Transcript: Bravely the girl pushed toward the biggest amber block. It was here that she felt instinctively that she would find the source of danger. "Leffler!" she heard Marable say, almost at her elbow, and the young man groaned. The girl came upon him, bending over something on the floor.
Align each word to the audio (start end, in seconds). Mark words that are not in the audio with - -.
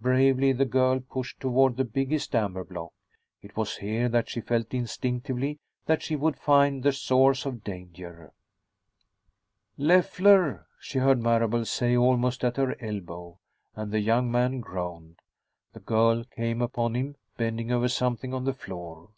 Bravely 0.00 0.52
the 0.52 0.64
girl 0.64 1.00
pushed 1.00 1.38
toward 1.38 1.76
the 1.76 1.84
biggest 1.84 2.34
amber 2.34 2.64
block. 2.64 2.94
It 3.42 3.58
was 3.58 3.76
here 3.76 4.08
that 4.08 4.26
she 4.26 4.40
felt 4.40 4.72
instinctively 4.72 5.58
that 5.84 6.00
she 6.02 6.16
would 6.16 6.38
find 6.38 6.82
the 6.82 6.94
source 6.94 7.44
of 7.44 7.62
danger. 7.62 8.32
"Leffler!" 9.76 10.66
she 10.80 10.98
heard 10.98 11.20
Marable 11.20 11.66
say, 11.66 11.94
almost 11.94 12.42
at 12.42 12.56
her 12.56 12.82
elbow, 12.82 13.38
and 13.74 13.92
the 13.92 14.00
young 14.00 14.32
man 14.32 14.60
groaned. 14.60 15.18
The 15.74 15.80
girl 15.80 16.24
came 16.24 16.62
upon 16.62 16.96
him, 16.96 17.16
bending 17.36 17.70
over 17.70 17.88
something 17.88 18.32
on 18.32 18.44
the 18.44 18.54
floor. 18.54 19.10